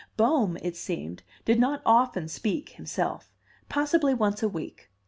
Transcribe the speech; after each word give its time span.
Bohm, 0.17 0.57
it 0.63 0.75
seemed, 0.75 1.21
did 1.45 1.59
not 1.59 1.83
often 1.85 2.27
speak 2.27 2.69
himself: 2.69 3.31
possibly 3.69 4.15
once 4.15 4.41
a 4.41 4.49
week. 4.49 4.89